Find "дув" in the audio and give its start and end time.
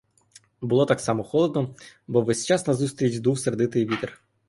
3.19-3.39